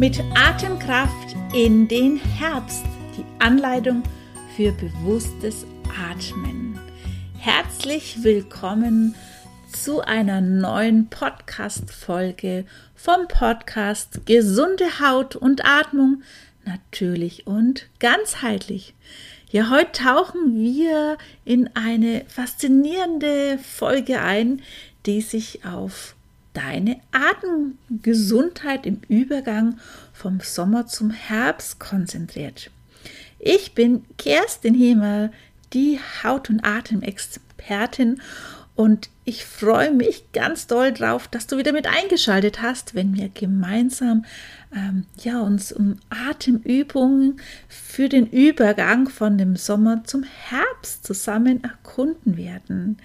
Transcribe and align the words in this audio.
mit 0.00 0.18
Atemkraft 0.34 1.36
in 1.52 1.86
den 1.86 2.16
Herbst. 2.16 2.86
Die 3.18 3.24
Anleitung 3.38 4.02
für 4.56 4.72
bewusstes 4.72 5.66
Atmen. 5.94 6.80
Herzlich 7.36 8.24
willkommen 8.24 9.14
zu 9.70 10.00
einer 10.00 10.40
neuen 10.40 11.10
Podcast-Folge 11.10 12.64
vom 12.94 13.28
Podcast 13.28 14.24
Gesunde 14.24 15.00
Haut 15.00 15.36
und 15.36 15.66
Atmung, 15.66 16.22
natürlich 16.64 17.46
und 17.46 17.90
ganzheitlich. 17.98 18.94
Ja, 19.50 19.68
heute 19.68 19.92
tauchen 19.92 20.56
wir 20.56 21.18
in 21.44 21.68
eine 21.76 22.24
faszinierende 22.26 23.58
Folge 23.58 24.22
ein, 24.22 24.62
die 25.04 25.20
sich 25.20 25.66
auf 25.66 26.16
deine 26.52 27.00
Atemgesundheit 27.12 28.86
im 28.86 29.00
Übergang 29.08 29.78
vom 30.12 30.40
Sommer 30.40 30.86
zum 30.86 31.10
Herbst 31.10 31.78
konzentriert. 31.80 32.70
Ich 33.38 33.74
bin 33.74 34.04
Kerstin 34.18 34.74
Hiemer, 34.74 35.30
die 35.72 35.98
Haut- 36.22 36.50
und 36.50 36.64
Atemexpertin 36.64 38.20
und 38.80 39.10
ich 39.26 39.44
freue 39.44 39.92
mich 39.92 40.32
ganz 40.32 40.66
doll 40.66 40.92
drauf, 40.92 41.28
dass 41.28 41.46
du 41.46 41.58
wieder 41.58 41.72
mit 41.72 41.86
eingeschaltet 41.86 42.62
hast, 42.62 42.94
wenn 42.94 43.14
wir 43.14 43.28
gemeinsam 43.28 44.24
ähm, 44.74 45.04
ja, 45.18 45.40
uns 45.40 45.70
um 45.70 45.96
Atemübungen 46.08 47.40
für 47.68 48.08
den 48.08 48.26
Übergang 48.26 49.08
von 49.08 49.36
dem 49.36 49.56
Sommer 49.56 50.04
zum 50.04 50.22
Herbst 50.22 51.06
zusammen 51.06 51.62
erkunden 51.62 52.38
werden. 52.38 52.96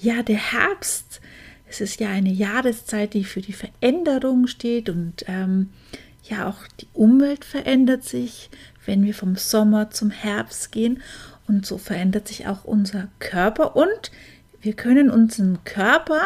Ja, 0.00 0.22
der 0.22 0.52
Herbst 0.52 1.20
es 1.68 1.80
ist 1.80 2.00
ja 2.00 2.08
eine 2.08 2.32
Jahreszeit, 2.32 3.14
die 3.14 3.24
für 3.24 3.40
die 3.40 3.52
Veränderung 3.52 4.46
steht 4.46 4.88
und 4.88 5.24
ähm, 5.28 5.70
ja 6.24 6.48
auch 6.48 6.66
die 6.80 6.88
Umwelt 6.94 7.44
verändert 7.44 8.04
sich, 8.04 8.50
wenn 8.86 9.04
wir 9.04 9.14
vom 9.14 9.36
Sommer 9.36 9.90
zum 9.90 10.10
Herbst 10.10 10.72
gehen. 10.72 11.02
Und 11.46 11.64
so 11.64 11.78
verändert 11.78 12.28
sich 12.28 12.46
auch 12.46 12.64
unser 12.64 13.08
Körper 13.20 13.74
und 13.74 14.10
wir 14.60 14.74
können 14.74 15.08
unseren 15.08 15.64
Körper 15.64 16.22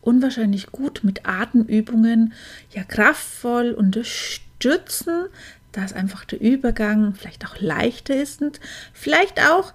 unwahrscheinlich 0.00 0.72
gut 0.72 1.04
mit 1.04 1.26
Atemübungen 1.26 2.32
ja 2.74 2.84
kraftvoll 2.84 3.72
unterstützen, 3.72 5.26
dass 5.72 5.92
einfach 5.92 6.24
der 6.24 6.40
Übergang 6.40 7.14
vielleicht 7.14 7.46
auch 7.46 7.60
leichter 7.60 8.14
ist 8.14 8.42
und 8.42 8.60
vielleicht 8.92 9.40
auch 9.48 9.72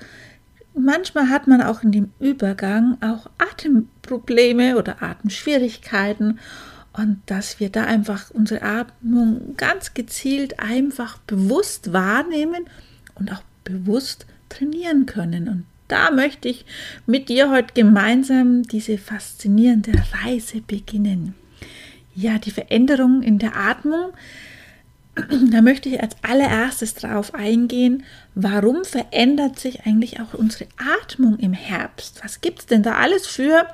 manchmal 0.75 1.29
hat 1.29 1.47
man 1.47 1.61
auch 1.61 1.83
in 1.83 1.91
dem 1.91 2.11
Übergang 2.19 2.97
auch 3.01 3.29
Atemprobleme 3.37 4.77
oder 4.77 5.01
Atemschwierigkeiten 5.01 6.39
und 6.93 7.21
dass 7.25 7.59
wir 7.59 7.69
da 7.69 7.85
einfach 7.85 8.29
unsere 8.31 8.61
Atmung 8.61 9.55
ganz 9.57 9.93
gezielt 9.93 10.59
einfach 10.59 11.17
bewusst 11.19 11.91
wahrnehmen 11.91 12.65
und 13.15 13.31
auch 13.31 13.41
bewusst 13.63 14.27
trainieren 14.49 15.05
können. 15.05 15.47
Und 15.47 15.65
da 15.87 16.11
möchte 16.11 16.49
ich 16.49 16.65
mit 17.05 17.29
dir 17.29 17.49
heute 17.49 17.73
gemeinsam 17.73 18.63
diese 18.63 18.97
faszinierende 18.97 19.91
Reise 20.23 20.61
beginnen. 20.61 21.33
Ja, 22.15 22.37
die 22.37 22.51
Veränderungen 22.51 23.23
in 23.23 23.39
der 23.39 23.55
Atmung 23.55 24.13
da 25.51 25.61
möchte 25.61 25.89
ich 25.89 26.01
als 26.01 26.15
allererstes 26.23 26.95
darauf 26.95 27.35
eingehen, 27.35 28.03
warum 28.33 28.83
verändert 28.83 29.59
sich 29.59 29.85
eigentlich 29.85 30.19
auch 30.19 30.33
unsere 30.33 30.65
Atmung 31.01 31.37
im 31.37 31.53
Herbst? 31.53 32.21
Was 32.23 32.41
gibt 32.41 32.59
es 32.59 32.65
denn 32.65 32.83
da 32.83 32.95
alles 32.95 33.27
für 33.27 33.67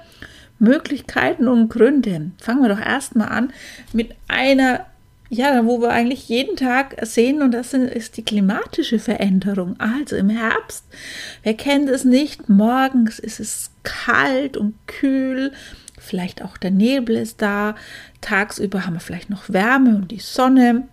Möglichkeiten 0.59 1.47
und 1.47 1.69
Gründe? 1.69 2.31
Fangen 2.41 2.61
wir 2.61 2.69
doch 2.69 2.81
erstmal 2.81 3.29
an 3.29 3.53
mit 3.93 4.15
einer, 4.27 4.85
ja, 5.29 5.65
wo 5.65 5.81
wir 5.81 5.91
eigentlich 5.91 6.27
jeden 6.27 6.57
Tag 6.57 6.97
sehen, 7.05 7.41
und 7.41 7.51
das 7.51 7.73
ist 7.73 8.17
die 8.17 8.25
klimatische 8.25 8.99
Veränderung. 8.99 9.79
Also 9.79 10.17
im 10.17 10.29
Herbst, 10.29 10.83
wer 11.43 11.53
kennt 11.53 11.89
es 11.89 12.03
nicht, 12.03 12.49
morgens 12.49 13.17
ist 13.17 13.39
es 13.39 13.71
kalt 13.83 14.57
und 14.57 14.75
kühl, 14.87 15.53
vielleicht 15.97 16.43
auch 16.43 16.57
der 16.57 16.71
Nebel 16.71 17.15
ist 17.15 17.41
da, 17.41 17.75
tagsüber 18.19 18.85
haben 18.85 18.95
wir 18.95 18.99
vielleicht 18.99 19.29
noch 19.29 19.47
Wärme 19.47 19.95
und 19.95 20.11
die 20.11 20.19
Sonne. 20.19 20.87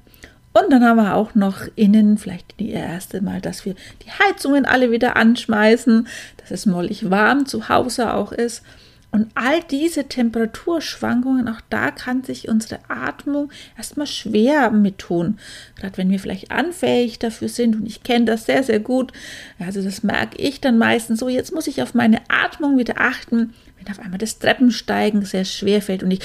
Und 0.59 0.73
dann 0.73 0.83
haben 0.85 0.97
wir 0.97 1.15
auch 1.15 1.35
noch 1.35 1.63
innen 1.75 2.17
vielleicht 2.17 2.59
die 2.61 2.71
erste 2.71 3.21
Mal, 3.21 3.43
dass 3.43 3.67
wir 3.67 3.75
die 4.05 4.11
Heizungen 4.11 4.65
alle 4.65 4.91
wieder 4.91 5.17
anschmeißen, 5.17 6.09
dass 6.39 6.51
es 6.51 6.65
mollig 6.65 7.11
warm 7.11 7.45
zu 7.45 7.69
Hause 7.69 8.15
auch 8.15 8.33
ist. 8.33 8.63
Und 9.11 9.31
all 9.35 9.63
diese 9.63 10.05
Temperaturschwankungen, 10.09 11.49
auch 11.49 11.61
da 11.71 11.91
kann 11.91 12.23
sich 12.23 12.49
unsere 12.49 12.81
Atmung 12.89 13.51
erstmal 13.77 14.07
schwer 14.07 14.71
mit 14.71 14.99
tun. 14.99 15.39
Gerade 15.77 15.97
wenn 15.97 16.11
wir 16.11 16.19
vielleicht 16.19 16.51
anfähig 16.51 17.19
dafür 17.19 17.49
sind, 17.49 17.77
und 17.77 17.87
ich 17.87 18.03
kenne 18.03 18.27
das 18.27 18.45
sehr, 18.45 18.63
sehr 18.63 18.81
gut, 18.81 19.13
also 19.59 19.83
das 19.83 20.03
merke 20.03 20.37
ich 20.39 20.61
dann 20.61 20.77
meistens 20.77 21.21
so, 21.21 21.29
jetzt 21.29 21.55
muss 21.55 21.67
ich 21.67 21.83
auf 21.83 21.95
meine 21.95 22.21
Atmung 22.29 22.77
wieder 22.77 22.95
achten 22.99 23.55
wenn 23.87 23.93
auf 23.93 24.01
einmal 24.01 24.19
das 24.19 24.39
Treppensteigen 24.39 25.25
sehr 25.25 25.45
schwer 25.45 25.83
fällt 25.83 26.03
und 26.03 26.11
ich 26.11 26.21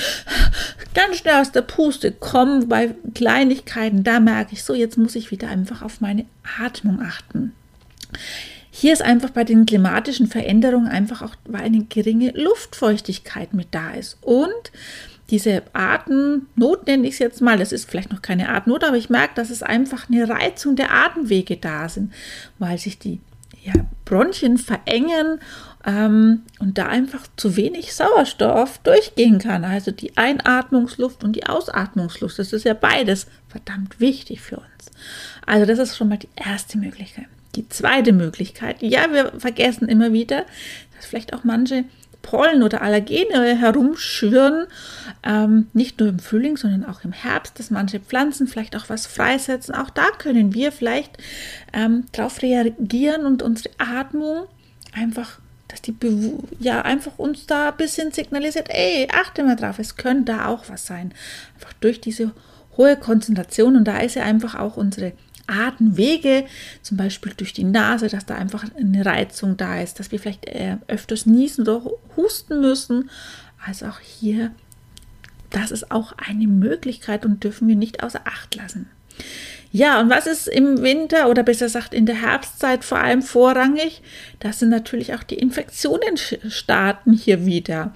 ganz 0.94 1.18
schnell 1.18 1.36
aus 1.36 1.52
der 1.52 1.62
Puste 1.62 2.12
komme 2.12 2.66
bei 2.66 2.96
Kleinigkeiten, 3.14 4.04
da 4.04 4.20
merke 4.20 4.54
ich 4.54 4.64
so, 4.64 4.74
jetzt 4.74 4.98
muss 4.98 5.16
ich 5.16 5.32
wieder 5.32 5.50
einfach 5.50 5.82
auf 5.82 6.02
meine 6.02 6.26
Atmung 6.60 7.02
achten. 7.02 7.54
Hier 8.74 8.94
ist 8.94 9.02
einfach 9.02 9.32
bei 9.32 9.44
den 9.44 9.66
klimatischen 9.66 10.28
Veränderungen 10.28 10.88
einfach 10.88 11.22
auch, 11.22 11.36
weil 11.46 11.64
eine 11.64 11.84
geringe 11.84 12.32
Luftfeuchtigkeit 12.32 13.54
mit 13.54 13.68
da 13.72 13.92
ist. 13.92 14.18
Und 14.22 14.72
diese 15.30 15.64
Atemnot 15.74 16.88
nenne 16.88 17.08
ich 17.08 17.14
es 17.14 17.20
jetzt 17.20 17.42
mal, 17.42 17.58
das 17.58 17.74
ist 17.74 17.90
vielleicht 17.90 18.12
noch 18.12 18.22
keine 18.22 18.50
Atemnot, 18.50 18.86
aber 18.86 18.98
ich 18.98 19.10
merke, 19.10 19.36
dass 19.36 19.50
es 19.50 19.62
einfach 19.62 20.10
eine 20.10 20.28
Reizung 20.28 20.78
der 20.78 20.92
Atemwege 20.94 21.58
da 21.58 21.90
sind, 21.90 22.14
weil 22.60 22.78
sich 22.78 22.98
die 22.98 23.20
ja, 23.64 23.74
Bronchien 24.06 24.58
verengen 24.58 25.40
ähm, 25.86 26.44
und 26.60 26.78
da 26.78 26.88
einfach 26.88 27.28
zu 27.36 27.58
wenig 27.58 27.94
Sauerstoff 27.94 28.80
durchgehen 28.80 29.40
kann. 29.40 29.66
Also 29.66 29.92
die 29.92 30.18
Einatmungsluft 30.18 31.24
und 31.24 31.36
die 31.36 31.46
Ausatmungsluft, 31.46 32.40
das 32.40 32.54
ist 32.54 32.66
ja 32.66 32.74
beides 32.74 33.28
verdammt 33.50 34.00
wichtig 34.00 34.42
für 34.42 34.58
uns. 34.58 34.92
Also 35.46 35.66
das 35.66 35.78
ist 35.78 35.98
schon 35.98 36.10
mal 36.10 36.18
die 36.18 36.30
erste 36.36 36.78
Möglichkeit. 36.78 37.28
Die 37.56 37.68
zweite 37.70 38.14
Möglichkeit, 38.14 38.82
ja, 38.82 39.12
wir 39.12 39.34
vergessen 39.38 39.90
immer 39.90 40.14
wieder, 40.14 40.46
dass 40.96 41.06
vielleicht 41.06 41.34
auch 41.34 41.44
manche 41.44 41.84
Pollen 42.22 42.64
oder 42.64 42.82
Allergene 42.82 43.58
herumschwirren, 43.58 44.68
ähm, 45.24 45.68
nicht 45.74 46.00
nur 46.00 46.10
im 46.10 46.20
Frühling, 46.20 46.56
sondern 46.56 46.86
auch 46.86 47.04
im 47.04 47.12
Herbst, 47.12 47.58
dass 47.60 47.72
manche 47.72 48.00
Pflanzen 48.00 48.48
vielleicht 48.48 48.76
auch 48.76 48.90
was 48.90 49.08
freisetzen. 49.08 49.74
Auch 49.74 49.90
da 49.90 50.06
können 50.18 50.54
wir 50.54 50.72
vielleicht 50.72 51.18
ähm, 51.74 52.06
darauf 52.12 52.42
reagieren 52.42 53.26
und 53.26 53.42
unsere 53.42 53.74
Atmung 53.80 54.46
einfach 54.94 55.40
dass 55.72 55.82
die 55.82 55.96
ja 56.60 56.82
einfach 56.82 57.18
uns 57.18 57.48
da 57.48 57.70
ein 57.70 57.78
bisschen 57.78 58.12
signalisiert, 58.12 58.68
ey, 58.70 59.08
achte 59.10 59.42
mal 59.44 59.56
drauf, 59.56 59.80
es 59.80 59.96
könnte 59.96 60.34
da 60.34 60.48
auch 60.48 60.68
was 60.68 60.86
sein. 60.86 61.14
Einfach 61.56 61.72
durch 61.80 62.02
diese 62.02 62.32
hohe 62.76 62.98
Konzentration 62.98 63.78
und 63.78 63.86
da 63.86 64.00
ist 64.00 64.16
ja 64.16 64.24
einfach 64.24 64.56
auch 64.56 64.76
unsere 64.76 65.14
Atemwege, 65.52 66.46
zum 66.82 66.98
Beispiel 66.98 67.34
durch 67.36 67.54
die 67.54 67.64
Nase, 67.64 68.08
dass 68.08 68.26
da 68.26 68.36
einfach 68.36 68.66
eine 68.76 69.06
Reizung 69.06 69.58
da 69.58 69.82
ist, 69.82 70.00
dass 70.00 70.12
wir 70.12 70.20
vielleicht 70.20 70.46
äh, 70.46 70.78
öfters 70.88 71.26
niesen 71.26 71.68
oder 71.68 71.92
husten 72.16 72.62
müssen. 72.62 73.10
Also 73.66 73.88
auch 73.88 74.00
hier, 74.00 74.52
das 75.50 75.72
ist 75.72 75.92
auch 75.92 76.14
eine 76.18 76.48
Möglichkeit 76.48 77.26
und 77.26 77.44
dürfen 77.44 77.68
wir 77.68 77.76
nicht 77.76 78.04
außer 78.04 78.22
Acht 78.26 78.56
lassen. 78.56 78.90
Ja, 79.74 80.02
und 80.02 80.10
was 80.10 80.28
ist 80.28 80.48
im 80.48 80.82
Winter 80.82 81.30
oder 81.30 81.44
besser 81.44 81.66
gesagt 81.66 81.94
in 81.94 82.06
der 82.06 82.22
Herbstzeit 82.22 82.84
vor 82.84 83.00
allem 83.00 83.22
vorrangig? 83.22 84.02
Das 84.40 84.60
sind 84.60 84.70
natürlich 84.70 85.14
auch 85.14 85.24
die 85.24 85.38
Infektionen 85.38 86.18
starten 86.18 87.14
hier 87.14 87.46
wieder. 87.46 87.94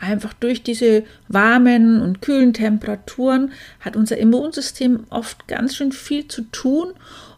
Einfach 0.00 0.32
durch 0.32 0.62
diese 0.62 1.04
warmen 1.28 2.00
und 2.00 2.22
kühlen 2.22 2.54
Temperaturen 2.54 3.52
hat 3.80 3.96
unser 3.96 4.16
Immunsystem 4.16 5.04
oft 5.10 5.46
ganz 5.46 5.76
schön 5.76 5.92
viel 5.92 6.26
zu 6.26 6.42
tun 6.50 6.92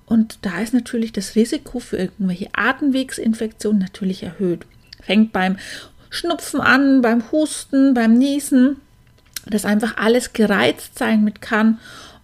und 0.07 0.39
da 0.43 0.61
ist 0.61 0.73
natürlich 0.73 1.13
das 1.13 1.35
Risiko 1.35 1.81
für 1.81 1.97
irgendwelche 1.97 2.51
Atemwegsinfektionen 2.53 3.81
natürlich 3.81 4.23
erhöht. 4.23 4.65
Fängt 5.03 5.33
beim 5.33 5.57
Schnupfen 6.09 6.61
an, 6.61 7.03
beim 7.03 7.33
Husten, 7.33 7.95
beim 7.95 8.15
Niesen, 8.15 8.77
dass 9.47 9.65
einfach 9.65 9.97
alles 9.97 10.33
gereizt 10.33 10.99
sein 10.99 11.25
mit 11.25 11.43
kann 11.43 11.79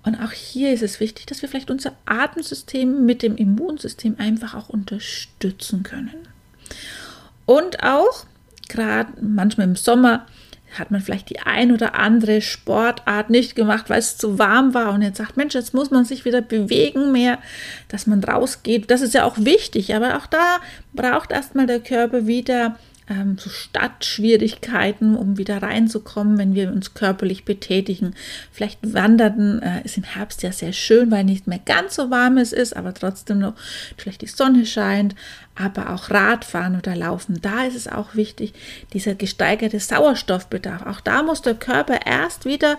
und 0.04 0.14
auch 0.22 0.32
hier 0.32 0.72
ist 0.72 0.82
es 0.82 1.00
wichtig, 1.00 1.26
dass 1.26 1.42
wir 1.42 1.48
vielleicht 1.48 1.70
unser 1.70 1.92
Atemsystem 2.06 3.04
mit 3.04 3.22
dem 3.22 3.36
Immunsystem 3.36 4.16
einfach 4.18 4.54
auch 4.54 4.68
unterstützen 4.68 5.82
können. 5.82 6.28
Und 7.44 7.82
auch, 7.82 8.24
gerade 8.68 9.12
manchmal 9.20 9.66
im 9.66 9.76
Sommer, 9.76 10.26
hat 10.78 10.90
man 10.90 11.00
vielleicht 11.00 11.30
die 11.30 11.40
ein 11.40 11.72
oder 11.72 11.94
andere 11.94 12.42
Sportart 12.42 13.30
nicht 13.30 13.56
gemacht, 13.56 13.88
weil 13.88 14.00
es 14.00 14.18
zu 14.18 14.38
warm 14.38 14.74
war 14.74 14.92
und 14.92 15.02
jetzt 15.02 15.16
sagt, 15.16 15.36
Mensch, 15.36 15.54
jetzt 15.54 15.72
muss 15.72 15.90
man 15.90 16.04
sich 16.04 16.24
wieder 16.24 16.42
bewegen 16.42 17.10
mehr, 17.10 17.38
dass 17.88 18.06
man 18.06 18.22
rausgeht. 18.22 18.90
Das 18.90 19.00
ist 19.00 19.14
ja 19.14 19.24
auch 19.24 19.38
wichtig, 19.38 19.94
aber 19.94 20.16
auch 20.18 20.26
da 20.26 20.58
braucht 20.92 21.32
erstmal 21.32 21.66
der 21.66 21.80
Körper 21.80 22.26
wieder 22.26 22.76
ähm, 23.10 23.38
so 23.38 23.50
Stadtschwierigkeiten, 23.50 25.16
um 25.16 25.38
wieder 25.38 25.62
reinzukommen, 25.62 26.38
wenn 26.38 26.54
wir 26.54 26.70
uns 26.72 26.94
körperlich 26.94 27.44
betätigen. 27.44 28.14
Vielleicht 28.52 28.78
wandern 28.94 29.60
äh, 29.62 29.82
ist 29.84 29.96
im 29.96 30.04
Herbst 30.04 30.42
ja 30.42 30.52
sehr 30.52 30.72
schön, 30.72 31.10
weil 31.10 31.24
nicht 31.24 31.46
mehr 31.46 31.60
ganz 31.64 31.94
so 31.94 32.10
warm 32.10 32.38
es 32.38 32.52
ist, 32.52 32.76
aber 32.76 32.94
trotzdem 32.94 33.38
noch 33.38 33.54
vielleicht 33.96 34.22
die 34.22 34.26
Sonne 34.26 34.66
scheint. 34.66 35.14
Aber 35.54 35.92
auch 35.92 36.10
Radfahren 36.10 36.76
oder 36.76 36.94
Laufen, 36.94 37.40
da 37.40 37.64
ist 37.64 37.74
es 37.74 37.88
auch 37.88 38.14
wichtig, 38.14 38.54
dieser 38.92 39.14
gesteigerte 39.14 39.80
Sauerstoffbedarf. 39.80 40.86
Auch 40.86 41.00
da 41.00 41.22
muss 41.24 41.42
der 41.42 41.54
Körper 41.54 42.06
erst 42.06 42.44
wieder 42.44 42.78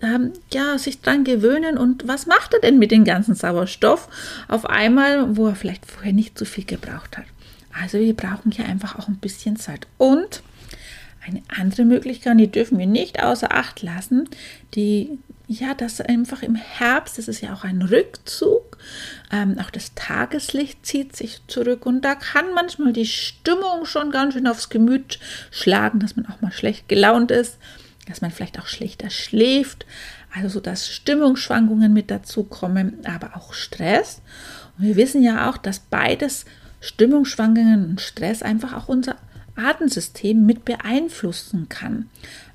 ähm, 0.00 0.32
ja, 0.52 0.78
sich 0.78 1.00
dran 1.00 1.24
gewöhnen 1.24 1.76
und 1.76 2.06
was 2.06 2.26
macht 2.26 2.54
er 2.54 2.60
denn 2.60 2.78
mit 2.78 2.90
dem 2.90 3.04
ganzen 3.04 3.34
Sauerstoff 3.34 4.08
auf 4.48 4.64
einmal, 4.64 5.36
wo 5.36 5.48
er 5.48 5.54
vielleicht 5.54 5.86
vorher 5.86 6.12
nicht 6.12 6.38
so 6.38 6.44
viel 6.44 6.64
gebraucht 6.64 7.18
hat. 7.18 7.26
Also 7.72 7.98
wir 7.98 8.14
brauchen 8.14 8.52
hier 8.52 8.66
einfach 8.66 8.98
auch 8.98 9.08
ein 9.08 9.18
bisschen 9.18 9.56
Zeit. 9.56 9.86
Und 9.98 10.42
eine 11.26 11.42
andere 11.48 11.84
Möglichkeit, 11.84 12.38
die 12.38 12.50
dürfen 12.50 12.78
wir 12.78 12.86
nicht 12.86 13.22
außer 13.22 13.54
Acht 13.54 13.82
lassen, 13.82 14.28
die 14.74 15.18
ja, 15.46 15.74
das 15.74 16.00
einfach 16.00 16.44
im 16.44 16.54
Herbst, 16.54 17.18
das 17.18 17.26
ist 17.26 17.40
ja 17.40 17.52
auch 17.52 17.64
ein 17.64 17.82
Rückzug, 17.82 18.78
ähm, 19.32 19.58
auch 19.58 19.70
das 19.70 19.94
Tageslicht 19.96 20.86
zieht 20.86 21.16
sich 21.16 21.40
zurück 21.48 21.86
und 21.86 22.02
da 22.02 22.14
kann 22.14 22.54
manchmal 22.54 22.92
die 22.92 23.06
Stimmung 23.06 23.84
schon 23.84 24.12
ganz 24.12 24.34
schön 24.34 24.46
aufs 24.46 24.68
Gemüt 24.68 25.18
schlagen, 25.50 25.98
dass 25.98 26.14
man 26.14 26.26
auch 26.26 26.40
mal 26.40 26.52
schlecht 26.52 26.88
gelaunt 26.88 27.32
ist 27.32 27.58
dass 28.10 28.20
man 28.20 28.30
vielleicht 28.30 28.58
auch 28.58 28.66
schlechter 28.66 29.08
schläft, 29.08 29.86
also 30.34 30.48
so 30.48 30.60
dass 30.60 30.88
Stimmungsschwankungen 30.88 31.92
mit 31.92 32.10
dazu 32.10 32.44
kommen, 32.44 33.04
aber 33.06 33.36
auch 33.36 33.54
Stress. 33.54 34.20
Und 34.76 34.84
wir 34.84 34.96
wissen 34.96 35.22
ja 35.22 35.48
auch, 35.48 35.56
dass 35.56 35.78
beides 35.78 36.44
Stimmungsschwankungen 36.80 37.90
und 37.90 38.00
Stress 38.00 38.42
einfach 38.42 38.72
auch 38.72 38.88
unser 38.88 39.16
Atemsystem 39.56 40.44
mit 40.44 40.64
beeinflussen 40.64 41.68
kann. 41.68 42.08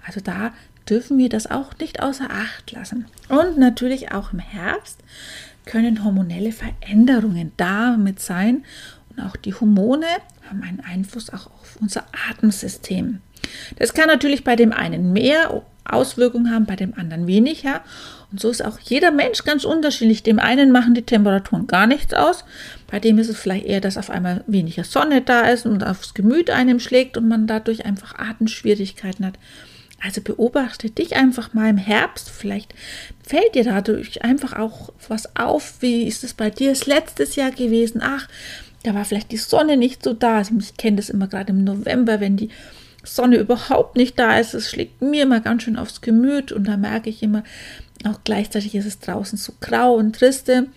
Also 0.06 0.19
da 0.19 0.54
dürfen 0.89 1.18
wir 1.18 1.30
das 1.30 1.50
auch 1.50 1.77
nicht 1.80 2.01
außer 2.01 2.30
Acht 2.30 2.72
lassen. 2.72 3.06
Und 3.30 3.57
natürlich 3.57 4.12
auch 4.12 4.33
im 4.33 4.39
Herbst 4.39 5.00
können 5.66 6.04
hormonelle 6.04 6.51
Veränderungen 6.51 7.51
damit 7.57 8.19
sein. 8.19 8.63
Und 9.10 9.24
auch 9.24 9.36
die 9.36 9.54
Hormone 9.54 10.07
haben 10.48 10.62
einen 10.63 10.81
Einfluss 10.81 11.31
auch 11.31 11.48
auf 11.48 11.77
unser 11.80 12.06
Atemsystem. 12.30 13.22
Das 13.78 13.94
kann 13.94 14.08
natürlich 14.08 14.44
bei 14.44 14.56
dem 14.56 14.72
einen 14.72 15.14
mehr 15.14 15.64
Auswirkungen 15.86 16.52
haben, 16.52 16.66
bei 16.66 16.76
dem 16.76 16.94
anderen 16.96 17.28
weniger. 17.28 17.82
Und 18.32 18.40
so 18.40 18.50
ist 18.50 18.66
auch 18.66 18.80
jeder 18.80 19.12
Mensch 19.12 19.44
ganz 19.44 19.64
unterschiedlich. 19.64 20.24
Dem 20.24 20.40
einen 20.40 20.72
machen 20.72 20.96
die 20.96 21.04
Temperaturen 21.04 21.68
gar 21.68 21.88
nichts 21.88 22.14
aus. 22.14 22.44
Bei 22.88 23.00
dem 23.00 23.20
ist 23.20 23.30
es 23.30 23.38
vielleicht 23.38 23.66
eher, 23.66 23.82
dass 23.82 23.98
auf 23.98 24.10
einmal 24.10 24.44
weniger 24.48 24.84
Sonne 24.84 25.22
da 25.22 25.42
ist 25.42 25.66
und 25.66 25.86
aufs 25.86 26.14
Gemüt 26.14 26.50
einem 26.50 26.80
schlägt 26.80 27.18
und 27.18 27.28
man 27.28 27.48
dadurch 27.48 27.86
einfach 27.86 28.18
Atemschwierigkeiten 28.18 29.26
hat. 29.26 29.36
Also 30.04 30.22
beobachte 30.22 30.90
dich 30.90 31.16
einfach 31.16 31.54
mal 31.54 31.70
im 31.70 31.78
Herbst. 31.78 32.30
Vielleicht 32.30 32.74
fällt 33.24 33.56
dir 33.56 33.64
dadurch 33.64 34.24
einfach 34.24 34.54
auch 34.54 34.92
was 35.08 35.36
auf. 35.36 35.76
Wie 35.82 36.04
ist 36.04 36.24
es 36.24 36.34
bei 36.34 36.50
dir 36.50 36.70
das 36.70 36.86
letztes 36.88 37.36
Jahr 37.36 37.52
gewesen? 37.52 38.02
Ach, 38.04 38.28
da 38.84 38.94
war 38.94 39.06
vielleicht 39.06 39.32
die 39.32 39.38
Sonne 39.38 39.78
nicht 39.78 40.04
so 40.04 40.14
da. 40.14 40.42
Ich 40.42 40.78
kenne 40.78 40.98
das 40.98 41.10
immer 41.10 41.28
gerade 41.28 41.52
im 41.52 41.64
November, 41.64 42.20
wenn 42.20 42.38
die 42.38 42.50
Sonne 43.06 43.38
überhaupt 43.38 43.96
nicht 43.96 44.19
da 44.19 44.40
ist. 44.40 44.54
Es 44.54 44.69
schlägt 44.69 45.02
mir 45.02 45.24
immer 45.24 45.40
ganz 45.40 45.63
schön 45.63 45.78
aufs 45.78 46.02
Gemüt 46.02 46.52
und 46.52 46.66
da 46.66 46.78
merke 46.78 47.10
ich 47.10 47.24
immer, 47.24 47.44
auch 48.04 48.19
gleichzeitig 48.24 48.75
ist 48.75 48.86
es 48.86 49.00
draußen 49.00 49.38
so 49.38 49.54
grau 49.60 49.96
und 49.96 50.16
triste. 50.16 50.68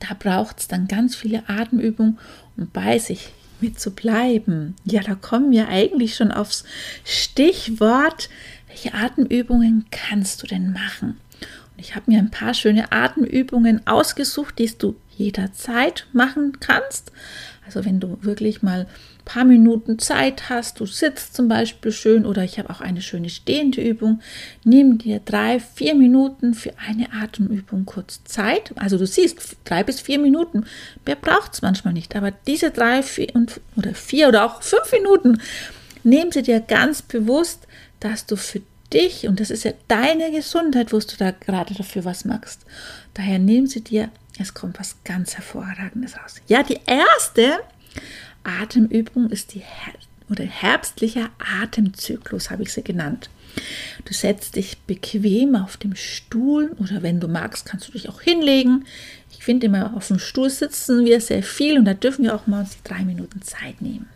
Da 0.00 0.14
braucht 0.18 0.60
es 0.60 0.68
dann 0.68 0.88
ganz 0.88 1.16
viele 1.16 1.48
Atemübungen, 1.48 2.18
um 2.56 2.68
bei 2.72 2.98
sich 2.98 3.32
mit 3.60 3.80
zu 3.80 3.92
bleiben. 3.92 4.76
Ja, 4.84 5.00
da 5.00 5.14
kommen 5.14 5.50
wir 5.50 5.68
eigentlich 5.68 6.14
schon 6.14 6.32
aufs 6.32 6.64
Stichwort. 7.04 8.28
Welche 8.68 8.94
Atemübungen 8.94 9.86
kannst 9.90 10.42
du 10.42 10.46
denn 10.46 10.72
machen? 10.72 11.18
Und 11.40 11.80
ich 11.80 11.94
habe 11.94 12.10
mir 12.10 12.18
ein 12.18 12.30
paar 12.30 12.54
schöne 12.54 12.92
Atemübungen 12.92 13.86
ausgesucht, 13.86 14.58
die 14.58 14.70
du 14.76 14.96
jederzeit 15.16 16.06
machen 16.12 16.58
kannst. 16.60 17.12
Also 17.66 17.84
wenn 17.84 17.98
du 17.98 18.16
wirklich 18.22 18.62
mal 18.62 18.82
ein 18.82 19.24
paar 19.24 19.44
Minuten 19.44 19.98
Zeit 19.98 20.48
hast, 20.48 20.78
du 20.78 20.86
sitzt 20.86 21.34
zum 21.34 21.48
Beispiel 21.48 21.90
schön 21.90 22.24
oder 22.24 22.44
ich 22.44 22.58
habe 22.58 22.70
auch 22.70 22.80
eine 22.80 23.02
schöne 23.02 23.28
stehende 23.28 23.82
Übung, 23.82 24.20
nimm 24.64 24.98
dir 24.98 25.20
drei, 25.20 25.58
vier 25.58 25.96
Minuten 25.96 26.54
für 26.54 26.72
eine 26.78 27.12
Atemübung 27.12 27.84
kurz 27.84 28.22
Zeit. 28.24 28.72
Also 28.76 28.96
du 28.96 29.06
siehst, 29.06 29.56
drei 29.64 29.82
bis 29.82 30.00
vier 30.00 30.20
Minuten, 30.20 30.64
mehr 31.04 31.16
braucht 31.16 31.54
es 31.54 31.62
manchmal 31.62 31.92
nicht, 31.92 32.14
aber 32.14 32.30
diese 32.46 32.70
drei 32.70 33.02
vier 33.02 33.34
und, 33.34 33.60
oder 33.74 33.94
vier 33.94 34.28
oder 34.28 34.44
auch 34.44 34.62
fünf 34.62 34.92
Minuten, 34.92 35.40
nehmen 36.04 36.30
sie 36.30 36.42
dir 36.42 36.60
ganz 36.60 37.02
bewusst, 37.02 37.66
dass 37.98 38.26
du 38.26 38.36
für 38.36 38.62
dich, 38.92 39.26
und 39.26 39.40
das 39.40 39.50
ist 39.50 39.64
ja 39.64 39.72
deine 39.88 40.30
Gesundheit, 40.30 40.92
wo 40.92 40.98
du 40.98 41.16
da 41.18 41.32
gerade 41.32 41.74
dafür 41.74 42.04
was 42.04 42.24
machst, 42.24 42.60
daher 43.14 43.40
nehmen 43.40 43.66
sie 43.66 43.82
dir 43.82 44.10
es 44.38 44.54
kommt 44.54 44.78
was 44.78 44.96
ganz 45.04 45.34
Hervorragendes 45.34 46.16
raus. 46.16 46.36
Ja, 46.46 46.62
die 46.62 46.80
erste 46.86 47.60
Atemübung 48.44 49.30
ist 49.30 49.54
die 49.54 49.60
Her 49.60 49.94
oder 50.28 50.44
herbstlicher 50.44 51.30
Atemzyklus, 51.62 52.50
habe 52.50 52.64
ich 52.64 52.72
sie 52.72 52.82
genannt. 52.82 53.30
Du 54.04 54.12
setzt 54.12 54.56
dich 54.56 54.78
bequem 54.78 55.54
auf 55.54 55.76
dem 55.76 55.96
Stuhl 55.96 56.72
oder 56.78 57.02
wenn 57.02 57.20
du 57.20 57.28
magst, 57.28 57.64
kannst 57.64 57.88
du 57.88 57.92
dich 57.92 58.08
auch 58.08 58.20
hinlegen. 58.20 58.84
Ich 59.30 59.44
finde 59.44 59.66
immer, 59.66 59.96
auf 59.96 60.08
dem 60.08 60.18
Stuhl 60.18 60.50
sitzen 60.50 61.04
wir 61.04 61.20
sehr 61.20 61.42
viel 61.42 61.78
und 61.78 61.84
da 61.84 61.94
dürfen 61.94 62.24
wir 62.24 62.34
auch 62.34 62.46
mal 62.46 62.60
uns 62.60 62.76
drei 62.82 63.04
Minuten 63.04 63.42
Zeit 63.42 63.80
nehmen. 63.80 64.08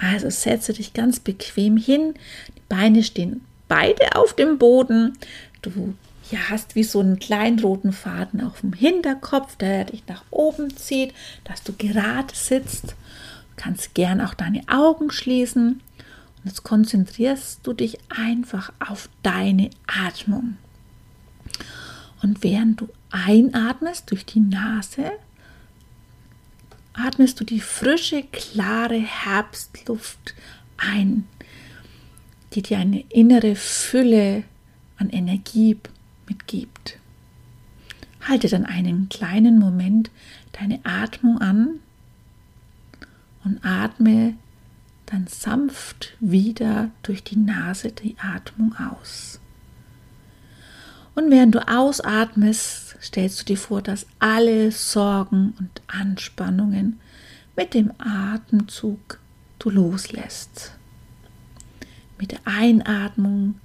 Also 0.00 0.28
setze 0.30 0.72
dich 0.72 0.94
ganz 0.94 1.20
bequem 1.20 1.76
hin. 1.76 2.14
Die 2.56 2.62
Beine 2.68 3.02
stehen 3.02 3.42
beide 3.68 4.16
auf 4.16 4.34
dem 4.34 4.58
Boden. 4.58 5.16
Du 5.62 5.94
ja, 6.30 6.38
hast 6.50 6.74
wie 6.74 6.82
so 6.82 7.00
einen 7.00 7.18
kleinen 7.18 7.58
roten 7.60 7.92
Faden 7.92 8.40
auf 8.40 8.60
dem 8.60 8.72
Hinterkopf, 8.72 9.56
der 9.56 9.84
dich 9.84 10.06
nach 10.08 10.24
oben 10.30 10.76
zieht, 10.76 11.14
dass 11.44 11.62
du 11.62 11.72
gerade 11.72 12.34
sitzt. 12.34 12.88
Du 12.90 13.62
kannst 13.62 13.94
gern 13.94 14.20
auch 14.20 14.34
deine 14.34 14.62
Augen 14.68 15.10
schließen 15.10 15.80
und 16.38 16.44
jetzt 16.44 16.62
konzentrierst 16.62 17.60
du 17.62 17.72
dich 17.72 17.98
einfach 18.08 18.72
auf 18.78 19.08
deine 19.22 19.70
Atmung. 19.86 20.56
Und 22.22 22.42
während 22.42 22.80
du 22.80 22.88
einatmest 23.10 24.10
durch 24.10 24.24
die 24.26 24.40
Nase, 24.40 25.12
atmest 26.92 27.38
du 27.40 27.44
die 27.44 27.60
frische, 27.60 28.22
klare 28.24 28.98
Herbstluft 28.98 30.34
ein, 30.76 31.26
die 32.52 32.62
dir 32.62 32.78
eine 32.78 33.00
innere 33.10 33.54
Fülle 33.54 34.44
an 34.98 35.10
Energie 35.10 35.76
mitgibt. 36.28 36.98
Halte 38.26 38.48
dann 38.48 38.66
einen 38.66 39.08
kleinen 39.08 39.58
Moment 39.58 40.10
deine 40.52 40.80
Atmung 40.84 41.40
an 41.40 41.80
und 43.44 43.64
atme 43.64 44.34
dann 45.06 45.28
sanft 45.28 46.16
wieder 46.18 46.90
durch 47.02 47.22
die 47.22 47.38
Nase 47.38 47.92
die 47.92 48.16
Atmung 48.18 48.74
aus. 48.76 49.40
Und 51.14 51.30
während 51.30 51.54
du 51.54 51.66
ausatmest, 51.66 52.96
stellst 53.00 53.40
du 53.40 53.44
dir 53.44 53.56
vor, 53.56 53.80
dass 53.80 54.06
alle 54.18 54.70
Sorgen 54.70 55.54
und 55.58 55.80
Anspannungen 55.86 57.00
mit 57.56 57.72
dem 57.72 57.92
Atemzug 57.98 59.18
du 59.58 59.70
loslässt. 59.70 60.72
Mit 62.18 62.32
der 62.32 62.40
Einatmung 62.44 63.60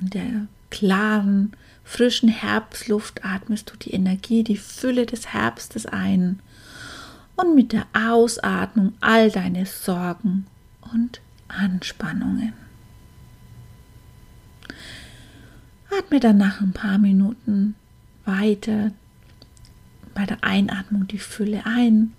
und 0.00 0.14
der 0.14 0.48
klaren, 0.70 1.52
frischen 1.88 2.28
Herbstluft 2.28 3.24
atmest 3.24 3.70
du 3.70 3.76
die 3.78 3.92
Energie, 3.92 4.44
die 4.44 4.58
Fülle 4.58 5.06
des 5.06 5.32
Herbstes 5.32 5.86
ein 5.86 6.38
und 7.34 7.54
mit 7.54 7.72
der 7.72 7.86
Ausatmung 7.94 8.92
all 9.00 9.30
deine 9.30 9.64
Sorgen 9.64 10.46
und 10.92 11.22
Anspannungen. 11.48 12.52
Atme 15.98 16.20
dann 16.20 16.36
nach 16.36 16.60
ein 16.60 16.74
paar 16.74 16.98
Minuten 16.98 17.74
weiter 18.26 18.92
bei 20.14 20.26
der 20.26 20.44
Einatmung 20.44 21.08
die 21.08 21.18
Fülle 21.18 21.64
ein 21.64 22.12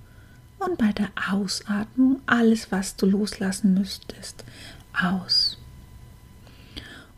und 0.58 0.80
bei 0.80 0.92
der 0.94 1.12
Ausatmung 1.30 2.22
alles, 2.26 2.72
was 2.72 2.96
du 2.96 3.06
loslassen 3.06 3.76
müsstest, 3.76 4.44
aus. 5.00 5.59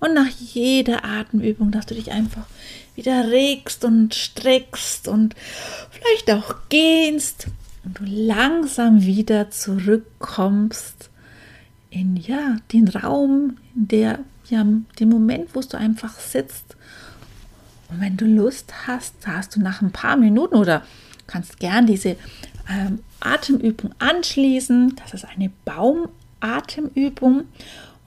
Und 0.01 0.15
nach 0.15 0.27
jeder 0.27 1.05
Atemübung, 1.05 1.71
dass 1.71 1.85
du 1.85 1.93
dich 1.93 2.11
einfach 2.11 2.47
wieder 2.95 3.29
regst 3.29 3.85
und 3.85 4.15
streckst 4.15 5.07
und 5.07 5.35
vielleicht 5.91 6.31
auch 6.31 6.55
gehst 6.69 7.47
und 7.85 7.99
du 7.99 8.03
langsam 8.05 9.03
wieder 9.03 9.51
zurückkommst 9.51 11.11
in 11.91 12.17
ja, 12.17 12.57
den 12.73 12.87
Raum, 12.87 13.57
in 13.75 13.87
der 13.89 14.19
ja, 14.49 14.65
den 14.99 15.09
Moment, 15.09 15.53
wo 15.53 15.61
du 15.61 15.77
einfach 15.77 16.19
sitzt. 16.19 16.75
Und 17.89 18.01
wenn 18.01 18.17
du 18.17 18.25
Lust 18.25 18.73
hast, 18.87 19.15
hast 19.27 19.55
du 19.55 19.61
nach 19.61 19.83
ein 19.83 19.91
paar 19.91 20.17
Minuten 20.17 20.55
oder 20.55 20.81
kannst 21.27 21.59
gern 21.59 21.85
diese 21.85 22.15
ähm, 22.67 22.99
Atemübung 23.19 23.93
anschließen. 23.99 24.95
Das 24.95 25.13
ist 25.13 25.25
eine 25.25 25.51
Baum 25.63 26.09
Atemübung 26.39 27.43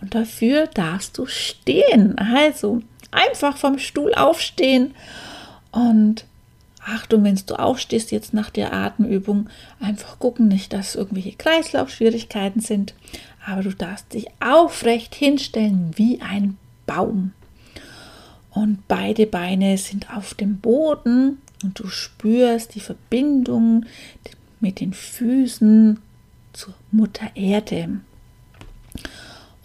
und 0.00 0.14
dafür 0.14 0.66
darfst 0.66 1.18
du 1.18 1.26
stehen. 1.26 2.18
Also 2.18 2.82
einfach 3.10 3.56
vom 3.56 3.78
Stuhl 3.78 4.14
aufstehen 4.14 4.94
und 5.70 6.24
Achtung, 6.86 7.24
wenn 7.24 7.40
du 7.46 7.54
aufstehst 7.58 8.12
jetzt 8.12 8.34
nach 8.34 8.50
der 8.50 8.72
Atemübung, 8.72 9.48
einfach 9.80 10.18
gucken 10.18 10.48
nicht, 10.48 10.72
dass 10.72 10.94
irgendwelche 10.94 11.32
Kreislaufschwierigkeiten 11.32 12.60
sind, 12.60 12.94
aber 13.46 13.62
du 13.62 13.70
darfst 13.70 14.12
dich 14.12 14.26
aufrecht 14.40 15.14
hinstellen 15.14 15.92
wie 15.96 16.20
ein 16.20 16.58
Baum. 16.86 17.32
Und 18.50 18.86
beide 18.86 19.26
Beine 19.26 19.78
sind 19.78 20.14
auf 20.14 20.34
dem 20.34 20.58
Boden 20.58 21.38
und 21.62 21.78
du 21.78 21.88
spürst 21.88 22.74
die 22.74 22.80
Verbindung 22.80 23.86
mit 24.60 24.80
den 24.80 24.92
Füßen 24.92 26.00
zur 26.52 26.74
Mutter 26.92 27.34
Erde. 27.34 28.00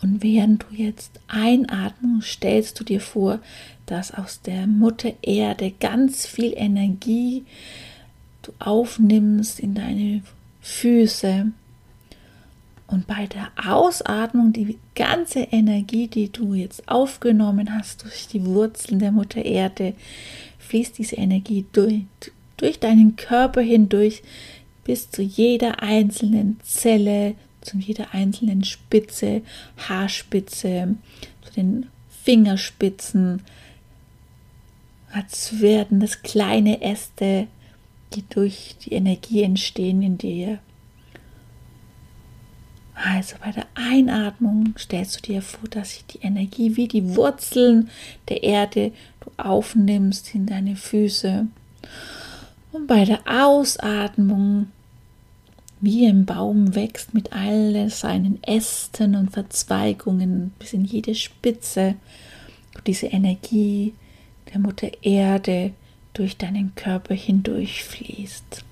Und 0.02 0.24
während 0.24 0.64
du 0.64 0.76
jetzt 0.76 1.20
einatmest, 1.28 2.28
stellst 2.28 2.80
du 2.80 2.84
dir 2.84 3.02
vor, 3.02 3.40
dass 3.86 4.14
aus 4.14 4.42
der 4.42 4.68
Mutter 4.68 5.12
Erde 5.22 5.74
ganz 5.80 6.26
viel 6.26 6.54
Energie 6.56 7.44
du 8.44 8.54
aufnimmst 8.60 9.60
in 9.60 9.74
deine 9.76 10.22
Füße. 10.62 11.52
Und 12.88 13.08
bei 13.08 13.28
der 13.28 13.52
Ausatmung, 13.68 14.54
die 14.54 14.78
ganze 14.96 15.40
Energie, 15.40 16.08
die 16.08 16.32
du 16.32 16.54
jetzt 16.54 16.88
aufgenommen 16.88 17.76
hast 17.76 18.04
durch 18.04 18.28
die 18.28 18.46
Wurzeln 18.46 19.00
der 19.00 19.12
Mutter 19.12 19.44
Erde, 19.44 19.94
fließt 20.60 20.98
diese 20.98 21.16
Energie 21.16 21.66
durch, 21.72 22.02
durch 22.58 22.80
deinen 22.80 23.16
Körper 23.16 23.62
hindurch 23.62 24.24
bis 24.86 25.12
zu 25.12 25.22
jeder 25.22 25.84
einzelnen 25.84 26.60
Zelle, 26.64 27.36
zu 27.70 27.78
jeder 27.78 28.14
einzelnen 28.14 28.64
Spitze, 28.64 29.42
Haarspitze, 29.78 30.96
zu 31.42 31.54
den 31.54 31.88
Fingerspitzen, 32.24 33.42
als 35.12 35.62
werden 35.62 36.00
das 36.00 36.22
kleine 36.22 36.82
Äste, 36.82 37.48
die 38.14 38.24
durch 38.30 38.76
die 38.84 38.94
Energie 38.94 39.44
entstehen 39.44 40.02
in 40.02 40.18
dir. 40.18 40.60
Also 42.94 43.38
bei 43.44 43.52
der 43.52 43.68
Einatmung 43.76 44.74
stellst 44.78 45.18
du 45.18 45.22
dir 45.22 45.42
vor, 45.42 45.70
dass 45.70 45.92
sich 45.92 46.06
die 46.06 46.20
Energie 46.20 46.76
wie 46.76 46.88
die 46.88 47.16
Wurzeln 47.16 47.90
der 48.28 48.44
Erde 48.44 48.92
du 49.22 49.32
aufnimmst 49.42 50.36
in 50.36 50.46
deine 50.46 50.76
Füße. 50.76 51.48
Und 52.72 52.88
bei 52.88 53.06
der 53.06 53.22
Ausatmung 53.26 54.68
wie 55.82 56.08
ein 56.08 56.26
Baum 56.26 56.76
wächst 56.76 57.14
mit 57.14 57.32
all 57.32 57.90
seinen 57.90 58.44
Ästen 58.44 59.16
und 59.16 59.32
Verzweigungen 59.32 60.52
bis 60.60 60.74
in 60.74 60.84
jede 60.84 61.16
Spitze, 61.16 61.96
diese 62.86 63.08
Energie 63.08 63.94
der 64.52 64.60
Mutter 64.60 64.90
Erde 65.02 65.72
durch 66.14 66.38
deinen 66.38 66.76
Körper 66.76 67.14
hindurchfließt. 67.14 68.66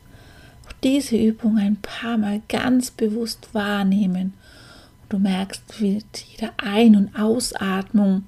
Auch 0.68 0.72
diese 0.84 1.18
Übung 1.18 1.58
ein 1.58 1.78
paar 1.78 2.18
Mal 2.18 2.42
ganz 2.50 2.92
bewusst 2.92 3.54
wahrnehmen. 3.54 4.34
Und 5.04 5.14
du 5.14 5.20
merkst, 5.20 5.82
wie 5.82 5.96
mit 5.96 6.26
jeder 6.32 6.52
Ein- 6.58 6.96
und 6.96 7.18
Ausatmung 7.18 8.24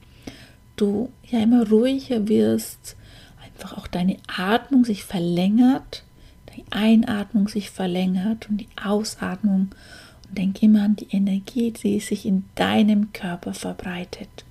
du 0.77 1.09
ja 1.29 1.39
immer 1.39 1.67
ruhiger 1.67 2.27
wirst, 2.29 2.95
einfach 3.43 3.77
auch 3.77 3.87
deine 3.87 4.17
Atmung 4.27 4.85
sich 4.85 5.03
verlängert, 5.03 6.03
die 6.55 6.65
Einatmung 6.71 7.47
sich 7.47 7.69
verlängert 7.69 8.49
und 8.49 8.57
die 8.57 8.69
Ausatmung. 8.83 9.69
Und 10.27 10.37
denk 10.37 10.61
immer 10.61 10.83
an 10.83 10.95
die 10.95 11.07
Energie, 11.11 11.71
die 11.71 11.99
sich 11.99 12.25
in 12.25 12.45
deinem 12.55 13.13
Körper 13.13 13.53
verbreitet. 13.53 14.45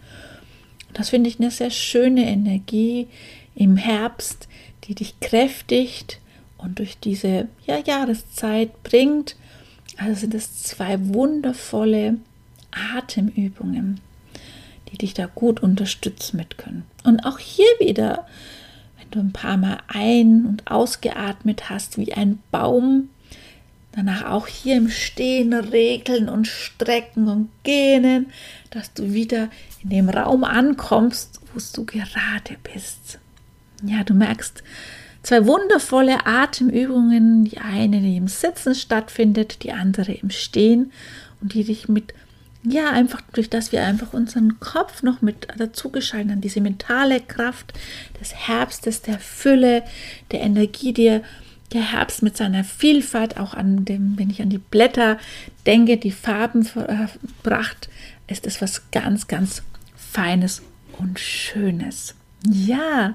Das 0.93 1.11
finde 1.11 1.29
ich 1.29 1.39
eine 1.39 1.51
sehr 1.51 1.71
schöne 1.71 2.27
Energie 2.27 3.07
im 3.55 3.77
Herbst, 3.77 4.49
die 4.85 4.95
dich 4.95 5.21
kräftigt 5.21 6.21
und 6.57 6.79
durch 6.79 6.99
diese 6.99 7.49
ja, 7.67 7.79
Jahreszeit 7.79 8.83
bringt. 8.83 9.37
Also 9.97 10.21
sind 10.21 10.35
es 10.35 10.63
zwei 10.63 10.99
wundervolle 11.15 12.19
Atemübungen, 12.71 14.01
die 14.91 14.99
dich 14.99 15.15
da 15.15 15.27
gut 15.27 15.61
unterstützen 15.61 16.37
mit 16.37 16.59
können. 16.59 16.85
Und 17.05 17.21
auch 17.25 17.39
hier 17.39 17.69
wieder, 17.79 18.27
wenn 18.99 19.11
du 19.11 19.21
ein 19.21 19.33
paar 19.33 19.57
Mal 19.57 19.79
ein- 19.89 20.47
und 20.47 20.71
ausgeatmet 20.71 21.71
hast 21.71 21.99
wie 21.99 22.13
ein 22.13 22.41
Baum, 22.51 23.09
danach 23.93 24.25
auch 24.25 24.47
hier 24.47 24.77
im 24.77 24.89
Stehen 24.89 25.53
regeln 25.53 26.29
und 26.29 26.47
strecken 26.47 27.29
und 27.29 27.49
gähnen, 27.63 28.27
dass 28.71 28.93
du 28.93 29.13
wieder 29.13 29.49
in 29.83 29.91
dem 29.91 30.09
Raum 30.09 30.45
ankommst, 30.45 31.41
wo 31.53 31.61
du 31.75 31.85
gerade 31.85 32.57
bist. 32.73 33.19
Ja, 33.83 34.05
du 34.05 34.15
merkst 34.15 34.63
zwei 35.23 35.47
wundervolle 35.47 36.27
Atemübungen, 36.27 37.45
die 37.45 37.59
eine, 37.59 38.01
die 38.01 38.17
im 38.17 38.29
Sitzen 38.29 38.75
stattfindet, 38.75 39.63
die 39.63 39.73
andere 39.73 40.13
im 40.13 40.31
Stehen 40.31 40.93
und 41.41 41.55
die 41.55 41.65
dich 41.65 41.89
mit 41.89 42.15
ja, 42.63 42.91
einfach 42.91 43.21
durch 43.33 43.49
das 43.49 43.73
wir 43.73 43.85
einfach 43.85 44.13
unseren 44.13 44.61
Kopf 44.61 45.03
noch 45.03 45.23
mit 45.23 45.49
dazu 45.57 45.91
geschalten 45.91 46.31
haben, 46.33 46.41
diese 46.41 46.61
mentale 46.61 47.21
Kraft 47.21 47.73
des 48.21 48.35
Herbstes, 48.35 49.03
der 49.03 49.19
Fülle, 49.19 49.85
der 50.33 50.41
Energie, 50.41 50.93
die 50.93 51.21
der 51.73 51.93
Herbst 51.93 52.23
mit 52.23 52.37
seiner 52.37 52.65
Vielfalt, 52.65 53.39
auch 53.39 53.55
an 53.55 53.85
dem, 53.85 54.19
wenn 54.19 54.31
ich 54.31 54.41
an 54.41 54.49
die 54.49 54.59
Blätter 54.59 55.19
denke, 55.67 55.99
die 55.99 56.11
Farben 56.11 56.65
verbracht, 56.65 57.91
ist 58.27 58.47
es 58.47 58.63
was 58.63 58.91
ganz, 58.91 59.29
ganz 59.29 59.63
Feines 59.95 60.63
und 60.99 61.19
Schönes. 61.21 62.15
Ja, 62.47 63.15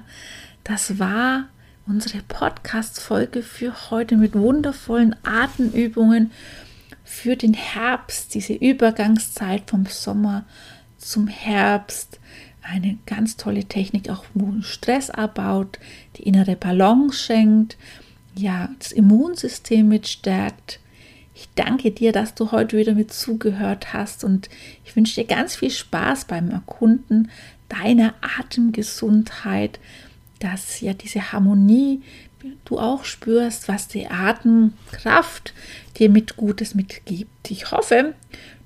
das 0.62 0.98
war 0.98 1.48
unsere 1.86 2.22
Podcast-Folge 2.28 3.42
für 3.42 3.90
heute 3.90 4.16
mit 4.16 4.34
wundervollen 4.34 5.16
Atemübungen 5.24 6.30
für 7.04 7.36
den 7.36 7.54
Herbst, 7.54 8.34
diese 8.34 8.54
Übergangszeit 8.54 9.70
vom 9.70 9.86
Sommer 9.86 10.46
zum 10.98 11.28
Herbst. 11.28 12.18
Eine 12.62 12.96
ganz 13.04 13.36
tolle 13.36 13.64
Technik, 13.64 14.08
auch 14.08 14.24
wo 14.32 14.62
Stress 14.62 15.10
abbaut, 15.10 15.78
die 16.16 16.22
innere 16.22 16.56
Balance 16.56 17.18
schenkt, 17.18 17.76
ja, 18.34 18.70
das 18.78 18.90
Immunsystem 18.90 19.86
mit 19.86 20.08
stärkt. 20.08 20.80
Ich 21.34 21.48
danke 21.54 21.90
dir, 21.90 22.12
dass 22.12 22.34
du 22.34 22.52
heute 22.52 22.78
wieder 22.78 22.94
mit 22.94 23.12
zugehört 23.12 23.92
hast 23.92 24.24
und 24.24 24.48
ich 24.84 24.96
wünsche 24.96 25.20
dir 25.20 25.26
ganz 25.26 25.56
viel 25.56 25.70
Spaß 25.70 26.24
beim 26.24 26.50
Erkunden 26.50 27.30
deiner 27.68 28.14
Atemgesundheit, 28.38 29.78
dass 30.38 30.80
ja 30.80 30.92
diese 30.92 31.32
Harmonie 31.32 32.02
du 32.64 32.78
auch 32.78 33.04
spürst, 33.04 33.68
was 33.68 33.88
die 33.88 34.06
Atemkraft 34.06 35.54
dir 35.96 36.10
mit 36.10 36.36
Gutes 36.36 36.74
mitgibt. 36.74 37.50
Ich 37.50 37.70
hoffe, 37.70 38.14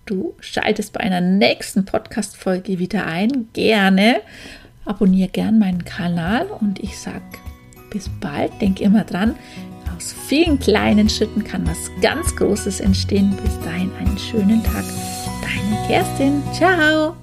du 0.06 0.34
schaltest 0.40 0.92
bei 0.92 1.00
einer 1.00 1.20
nächsten 1.20 1.84
Podcast-Folge 1.84 2.78
wieder 2.78 3.06
ein. 3.06 3.48
Gerne. 3.52 4.20
Abonniere 4.84 5.28
gern 5.28 5.58
meinen 5.58 5.84
Kanal 5.84 6.46
und 6.46 6.78
ich 6.80 6.98
sage 6.98 7.22
bis 7.90 8.08
bald. 8.20 8.52
Denk 8.60 8.80
immer 8.80 9.04
dran, 9.04 9.36
aus 9.96 10.14
vielen 10.26 10.58
kleinen 10.58 11.08
Schritten 11.08 11.44
kann 11.44 11.66
was 11.66 11.90
ganz 12.00 12.34
Großes 12.36 12.80
entstehen. 12.80 13.36
Bis 13.42 13.58
dahin 13.60 13.92
einen 13.98 14.18
schönen 14.18 14.62
Tag. 14.62 14.84
Deine 15.42 15.86
Kerstin. 15.86 16.42
Ciao. 16.52 17.16